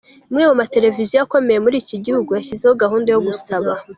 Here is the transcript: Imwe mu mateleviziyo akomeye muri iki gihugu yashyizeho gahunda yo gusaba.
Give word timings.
Imwe 0.29 0.43
mu 0.49 0.55
mateleviziyo 0.61 1.17
akomeye 1.25 1.59
muri 1.65 1.75
iki 1.83 1.95
gihugu 2.05 2.29
yashyizeho 2.33 2.73
gahunda 2.81 3.07
yo 3.11 3.19
gusaba. 3.27 3.71